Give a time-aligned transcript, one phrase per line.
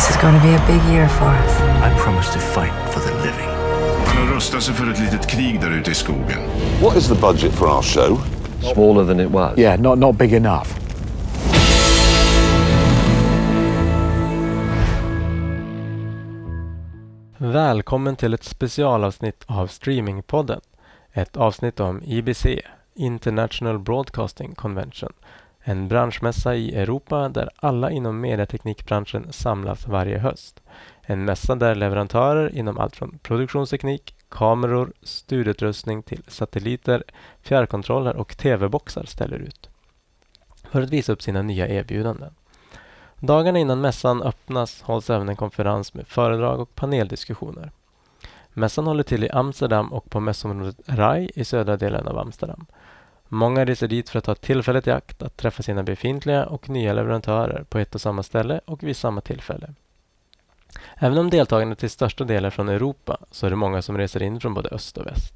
[0.00, 1.60] This is going to be a big year for us.
[1.60, 3.48] I promise to fight for the living.
[4.06, 6.38] Han har rustat sig för ett litet krig där ute i skogen.
[6.82, 8.18] What is the budget for our show?
[8.74, 9.58] Smaller than it was.
[9.58, 10.68] Yeah, not, not big enough.
[17.38, 20.60] Välkommen till ett specialavsnitt av Streamingpodden.
[21.12, 22.46] Ett avsnitt om IBC,
[22.94, 25.12] International Broadcasting Convention.
[25.70, 30.62] En branschmässa i Europa där alla inom medieteknikbranschen samlas varje höst.
[31.02, 37.02] En mässa där leverantörer inom allt från produktionsteknik, kameror, studioutrustning till satelliter,
[37.42, 39.68] fjärrkontroller och tv-boxar ställer ut.
[40.70, 42.34] För att visa upp sina nya erbjudanden.
[43.16, 47.70] Dagarna innan mässan öppnas hålls även en konferens med föredrag och paneldiskussioner.
[48.52, 52.66] Mässan håller till i Amsterdam och på mässområdet Rai i södra delen av Amsterdam.
[53.32, 56.92] Många reser dit för att ta tillfället i akt att träffa sina befintliga och nya
[56.92, 59.74] leverantörer på ett och samma ställe och vid samma tillfälle.
[60.96, 64.22] Även om deltagarna till största delen är från Europa så är det många som reser
[64.22, 65.34] in från både öst och väst.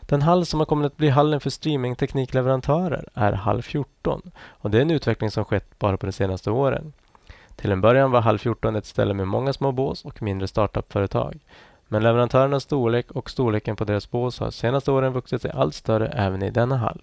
[0.00, 4.78] Den hall som har kommit att bli hallen för streamingteknikleverantörer är hall 14 och det
[4.78, 6.92] är en utveckling som skett bara på de senaste åren.
[7.56, 11.38] Till en början var hall 14 ett ställe med många små bås och mindre startupföretag.
[11.94, 16.08] Men leverantörernas storlek och storleken på deras bås har senaste åren vuxit sig allt större
[16.08, 17.02] även i denna hall.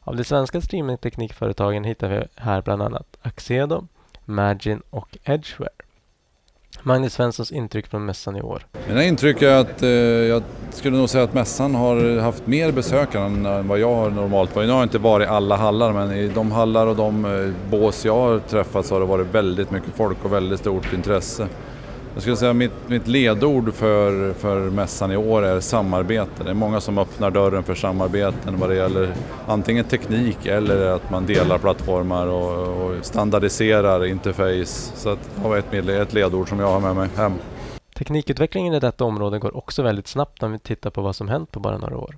[0.00, 3.86] Av de svenska streamingteknikföretagen hittar vi här bland annat Axedo,
[4.24, 5.72] Magin och Edgeware.
[6.82, 8.66] Magnus Svenssons intryck från mässan i år.
[8.88, 13.24] Mina intryck är att eh, jag skulle nog säga att mässan har haft mer besökare
[13.24, 14.66] än vad jag har normalt varit.
[14.66, 17.70] Nu har jag inte varit i alla hallar men i de hallar och de eh,
[17.70, 21.48] bås jag har träffat så har det varit väldigt mycket folk och väldigt stort intresse.
[22.16, 26.44] Jag skulle säga att mitt, mitt ledord för, för mässan i år är samarbete.
[26.44, 29.14] Det är många som öppnar dörren för samarbeten vad det gäller
[29.46, 34.92] antingen teknik eller att man delar plattformar och, och standardiserar interface.
[34.96, 37.32] Så att det var ett, ett ledord som jag har med mig hem.
[37.96, 41.50] Teknikutvecklingen i detta område går också väldigt snabbt om vi tittar på vad som hänt
[41.50, 42.16] på bara några år.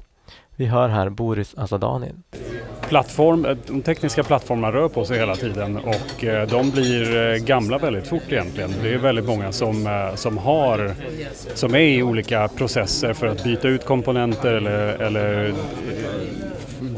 [0.56, 2.22] Vi hör här Boris Asadanin.
[2.88, 7.36] Plattform, eh, de tekniska plattformarna rör på sig hela tiden och eh, de blir eh,
[7.36, 8.70] gamla väldigt fort egentligen.
[8.82, 10.94] Det är väldigt många som, som, har,
[11.54, 15.54] som är i olika processer för att byta ut komponenter eller, eller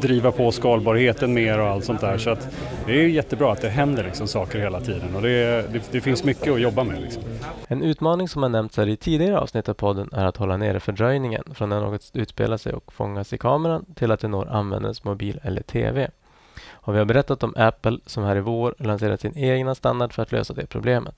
[0.01, 2.19] driva på skalbarheten mer och allt sånt där.
[2.19, 2.49] Så att
[2.87, 6.25] det är jättebra att det händer liksom saker hela tiden och det, det, det finns
[6.25, 7.01] mycket att jobba med.
[7.01, 7.23] Liksom.
[7.69, 10.81] En utmaning som har nämnts här i tidigare avsnitt av podden är att hålla nere
[10.81, 15.05] fördröjningen från när något utspelar sig och fångas i kameran till att det når användarens
[15.05, 16.11] mobil eller TV.
[16.71, 20.23] Och vi har berättat om Apple som här i vår lanserat sin egna standard för
[20.23, 21.15] att lösa det problemet.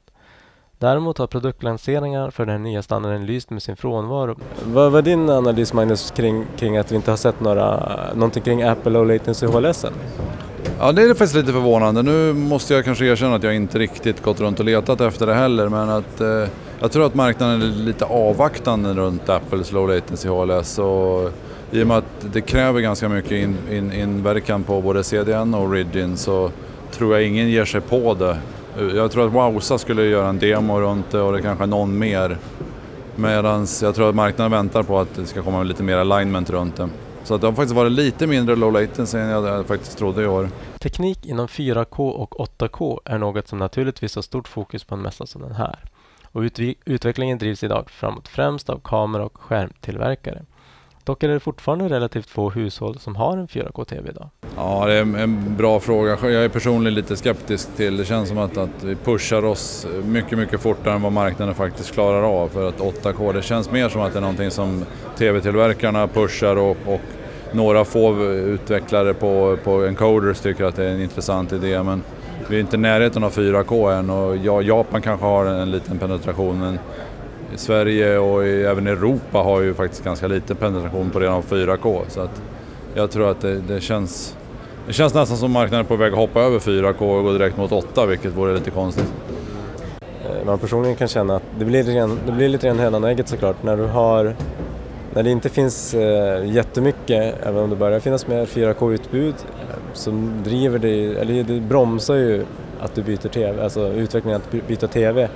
[0.83, 4.37] Däremot har produktlanseringar för den nya standarden lyst med sin frånvaro.
[4.65, 7.81] Vad var din analys Magnus kring, kring att vi inte har sett några,
[8.15, 9.93] någonting kring Apple Low Latency HLS än?
[10.79, 12.03] Ja, det är faktiskt lite förvånande.
[12.03, 15.35] Nu måste jag kanske erkänna att jag inte riktigt gått runt och letat efter det
[15.35, 16.49] heller, men att eh,
[16.81, 20.79] jag tror att marknaden är lite avvaktande runt Apples Low Latency HLS.
[20.79, 21.31] Och
[21.71, 25.63] I och med att det kräver ganska mycket in, in, inverkan på både CDN och
[25.63, 26.51] Origin så
[26.91, 28.37] tror jag ingen ger sig på det
[28.79, 32.39] jag tror att Wowsa skulle göra en demo runt det och det kanske någon mer.
[33.17, 36.77] Medan jag tror att marknaden väntar på att det ska komma lite mer alignment runt
[36.77, 36.89] det.
[37.25, 40.49] Så det har faktiskt varit lite mindre low latency än jag faktiskt trodde i år.
[40.79, 45.27] Teknik inom 4K och 8K är något som naturligtvis har stort fokus på en mässa
[45.27, 45.79] som den här.
[46.23, 46.43] Och
[46.85, 50.43] utvecklingen drivs idag framåt främst av kamera och skärmtillverkare.
[51.05, 54.29] Dock är det fortfarande relativt få hushåll som har en 4K-TV idag.
[54.57, 56.19] Ja, det är en bra fråga.
[56.23, 58.05] Jag är personligen lite skeptisk till det.
[58.05, 62.23] känns som att, att vi pushar oss mycket, mycket fortare än vad marknaden faktiskt klarar
[62.23, 62.49] av.
[62.49, 64.85] För att 8K, det känns mer som att det är någonting som
[65.19, 67.01] TV-tillverkarna pushar och, och
[67.53, 71.83] några få utvecklare på, på encoders tycker att det är en intressant idé.
[71.83, 72.03] Men
[72.49, 76.61] vi är inte i närheten av 4K än och Japan kanske har en liten penetration.
[76.61, 76.79] Men
[77.57, 82.01] Sverige och även Europa har ju faktiskt ganska liten penetration på redan 4K.
[82.09, 82.43] Så att
[82.95, 84.37] jag tror att det, det, känns,
[84.87, 87.57] det känns nästan som marknaden är på väg att hoppa över 4K och gå direkt
[87.57, 89.13] mot 8 vilket vore lite konstigt.
[90.01, 93.05] Eh, man personligen kan känna att det blir lite grann, det blir lite grann hönan
[93.05, 93.63] och ägget såklart.
[93.63, 94.35] När du har
[95.15, 100.11] när det inte finns eh, jättemycket, även om det börjar finnas mer 4K-utbud, eh, så
[100.45, 102.45] driver det, eller det bromsar ju
[102.81, 105.29] att du byter TV, alltså utvecklingen att byta TV.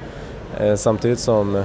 [0.61, 1.65] Eh, samtidigt som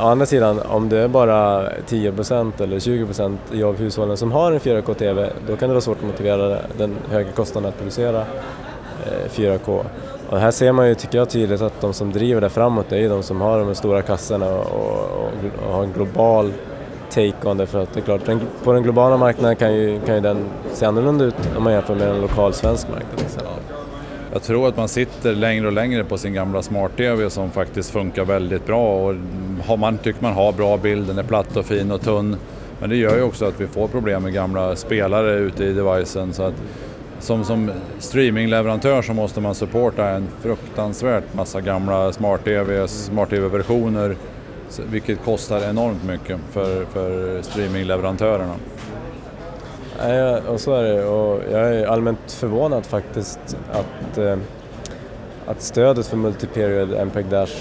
[0.00, 4.60] Å andra sidan, om det är bara 10% eller 20% av hushållen som har en
[4.60, 8.20] 4K-TV, då kan det vara svårt att motivera den högre kostnaden att producera
[9.06, 9.84] eh, 4K.
[10.30, 12.96] Och här ser man ju, tycker jag, tydligt att de som driver det framåt det
[12.96, 15.30] är ju de som har de stora kassorna och, och,
[15.66, 16.52] och har en global
[17.10, 17.66] take on det.
[17.66, 18.20] För att det är klart,
[18.64, 21.94] på den globala marknaden kan ju, kan ju den se annorlunda ut om man jämför
[21.94, 23.18] med en lokal svensk marknad.
[23.18, 23.42] Liksom
[24.32, 28.24] jag tror att man sitter längre och längre på sin gamla smart-tv som faktiskt funkar
[28.24, 29.14] väldigt bra och
[29.66, 32.36] har man, tycker man har bra bild, den är platt och fin och tunn.
[32.80, 36.32] Men det gör ju också att vi får problem med gamla spelare ute i devicen.
[36.32, 36.54] Så att
[37.18, 44.16] som, som streamingleverantör så måste man supporta en fruktansvärt massa gamla smart-tv, smart-tv-versioner
[44.90, 48.54] vilket kostar enormt mycket för, för streamingleverantörerna.
[50.00, 54.38] Ja, och så är det och jag är allmänt förvånad faktiskt att, eh,
[55.46, 57.54] att stödet för multiperiod MPEG Dash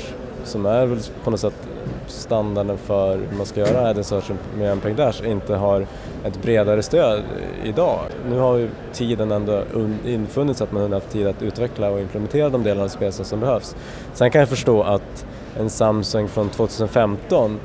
[0.44, 1.68] som är väl på något sätt
[2.07, 5.88] standarden för hur man ska göra ad insertion med MPEG Dash inte har
[6.24, 7.22] ett bredare stöd
[7.63, 8.00] idag.
[8.30, 9.62] Nu har ju tiden ändå
[10.06, 13.39] infunnits att man har haft tid att utveckla och implementera de delarna av spelsen som
[13.39, 13.75] behövs.
[14.13, 15.25] Sen kan jag förstå att
[15.60, 17.60] en Samsung från 2015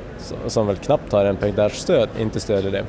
[0.47, 2.85] som väl knappt har MPEG Dash-stöd inte stödjer det.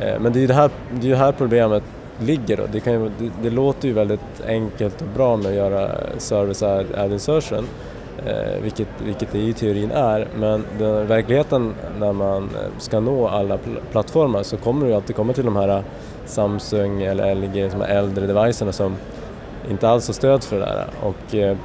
[0.00, 1.82] Eh, men det är ju det här, det är här problemet
[2.18, 2.62] ligger då.
[2.72, 7.12] Det, ju, det, det, låter ju väldigt enkelt och bra med att göra service ad
[7.12, 7.68] insertion
[8.26, 13.28] eh, vilket, vilket det i teorin är men den, verkligheten när man eh, ska nå
[13.28, 15.82] alla pl plattformar så kommer du alltid komma till de här eh,
[16.26, 18.96] Samsung eller LG, som äldre devicerna som
[19.70, 20.86] inte alls har stöd för det där.
[21.02, 21.56] Och, eh,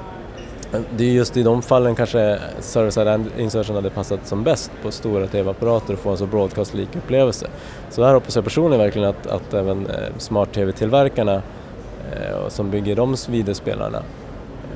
[0.98, 2.98] det är just i de fallen kanske service
[3.38, 7.48] insertion hade passat som bäst på stora TV-apparater och få en så broadcast-lik upplevelse.
[7.90, 9.88] Så här hoppas jag personligen verkligen att, att även
[10.18, 13.98] smart-TV-tillverkarna eh, eh som bygger de videospelarna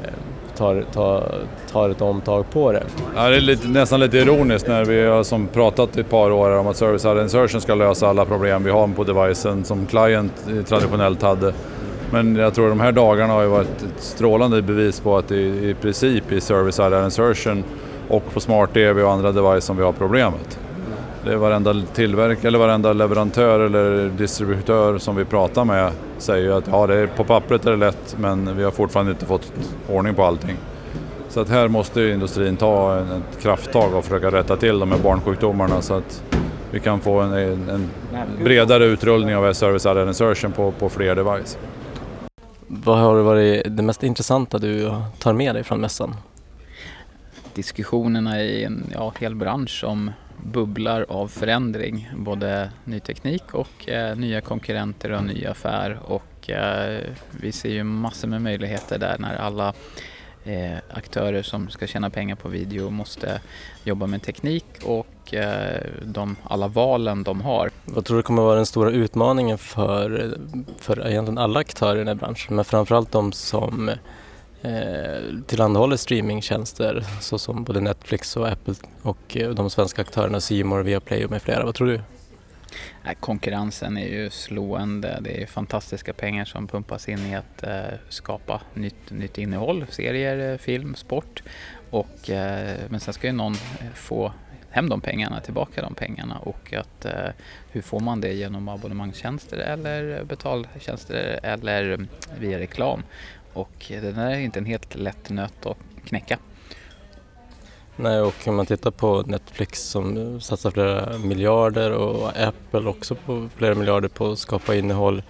[0.04, 0.12] eh,
[0.58, 1.32] tar, tar,
[1.72, 2.84] tar ett omtag på det.
[3.16, 6.32] Ja, det är lite, nästan lite ironiskt när vi har som pratat i ett par
[6.32, 10.34] år om att service insertion ska lösa alla problem vi har på devicen som client
[10.50, 11.54] eh, traditionellt hade.
[12.12, 15.36] Men jag tror de här dagarna har ju varit ett strålande bevis på att det
[15.42, 17.63] i princip i service side insertion
[18.07, 20.59] och på smart-tv och andra device som vi har problemet.
[21.24, 26.68] Det är varenda tillverkare eller varenda leverantör eller distributör som vi pratar med säger att
[26.68, 29.51] ja, det är, på pappret är det lätt men vi har fortfarande inte fått
[29.89, 30.57] ordning på allting.
[31.30, 35.81] Så att här måste industrin ta ett krafttag och försöka rätta till de här barnsjukdomarna
[35.81, 36.24] så att
[36.71, 37.33] vi kan få en,
[37.69, 37.89] en
[38.44, 41.57] bredare utrullning av service side insertion på, på fler device.
[42.69, 46.16] Vad har varit det mest intressanta du tar med dig från mässan?
[47.54, 50.12] Diskussionerna i en ja, hel bransch som
[50.44, 52.10] bubblar av förändring.
[52.16, 56.00] Både ny teknik och eh, nya konkurrenter och ny affär.
[56.06, 57.02] Och eh,
[57.42, 59.74] vi ser ju massor med möjligheter där när alla
[60.50, 63.42] eh, aktörer som ska tjäna pengar på video måste
[63.84, 67.70] jobba med teknik och eh, de, alla valen de har.
[67.86, 70.38] Vad tror du kommer vara den stora utmaningen för,
[70.80, 73.90] för egentligen alla aktörer i den här branschen men framförallt de som
[74.62, 74.74] eh,
[75.48, 81.26] tillhandahåller streamingtjänster såsom både Netflix och Apple och eh, de svenska aktörerna C More, Viaplay
[81.26, 81.66] och med flera.
[81.66, 82.02] Vad tror du?
[83.19, 85.19] Konkurrensen är ju slående.
[85.22, 90.52] Det är fantastiska pengar som pumpas in i att eh, skapa nytt, nytt innehåll, serier,
[90.52, 91.44] eh, film, sport.
[91.90, 93.56] Och, eh, men sen ska ju någon
[93.96, 94.34] få
[94.69, 97.30] hem de pengarna, tillbaka de pengarna och att eh,
[97.72, 102.08] hur får man det genom abonnemangstjänster eller betaltjänster eller mm,
[102.40, 103.04] via reklam.
[103.54, 106.38] Och det där är inte en helt lätt nöt att knäcka.
[108.00, 113.50] Nej, och om man tittar på Netflix som satsar flera miljarder och Apple också på
[113.56, 115.24] flera miljarder på att skapa innehåll.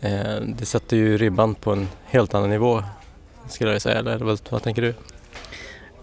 [0.00, 2.82] Eh, det sätter ju ribban på en helt annan nivå
[3.52, 4.94] skulle jag säga, eller vad, vad tänker du?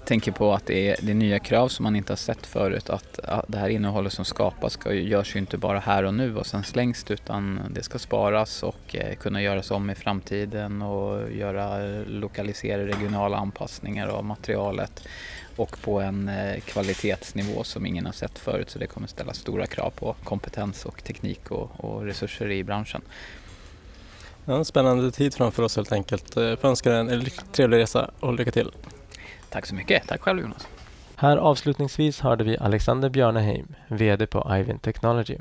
[0.07, 2.45] Jag tänker på att det är, det är, nya krav som man inte har sett
[2.45, 2.89] förut.
[2.89, 6.37] Att, att det här innehållet som skapas ska, görs ju inte bara här och nu
[6.37, 10.81] och sen slängs det utan det ska sparas och eh, kunna göras om i framtiden
[10.81, 15.07] och göra eh, lokalisera regionala anpassningar av materialet
[15.55, 19.65] och på en eh, kvalitetsnivå som ingen har sett förut så det kommer ställa stora
[19.65, 23.01] krav på kompetens och teknik och, och resurser i branschen.
[24.45, 26.37] Ja, en spännande tid framför oss helt enkelt.
[26.37, 28.71] Eh, Jag önskar en trevlig resa och lycka till.
[29.49, 30.07] Tack så mycket.
[30.07, 30.67] Tack själv Jonas.
[31.15, 35.37] Här avslutningsvis hörde vi Alexander Björneheim, VD på Ivin Technology.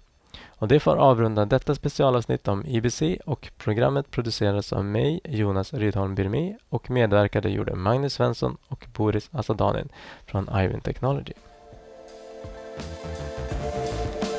[0.58, 6.14] Och det får avrunda detta specialavsnitt om IBC och programmet producerades av mig, Jonas Rydholm
[6.14, 9.88] Birmi och medverkade gjorde Magnus Svensson och Boris Asadanin
[10.26, 11.32] från Ivin Technology.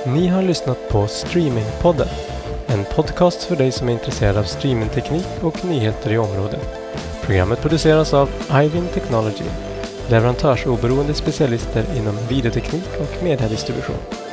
[0.05, 2.07] Ni har lyssnat på Streamingpodden,
[2.67, 6.86] en podcast för dig som är intresserad av streamingteknik och nyheter i området.
[7.27, 9.43] Programmet produceras av Ivin Technology,
[10.09, 14.26] leverantörsoberoende specialister inom videoteknik och mediedistribution.